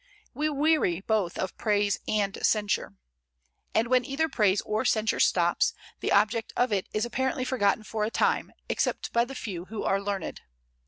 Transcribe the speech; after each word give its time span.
We 0.33 0.49
weary 0.49 1.01
both 1.01 1.37
of 1.37 1.55
praise 1.59 1.99
and 2.07 2.43
censure. 2.43 2.95
And 3.75 3.87
when 3.87 4.03
either 4.03 4.27
praise 4.27 4.59
or 4.61 4.83
censure 4.83 5.19
stops, 5.19 5.75
the 5.99 6.11
object 6.11 6.51
of 6.57 6.73
it 6.73 6.87
is 6.91 7.05
apparently 7.05 7.45
forgotten 7.45 7.83
for 7.83 8.03
a 8.03 8.09
time, 8.09 8.51
except 8.67 9.13
by 9.13 9.25
the 9.25 9.35
few 9.35 9.65
who 9.65 9.83
are 9.83 10.01
learned. 10.01 10.41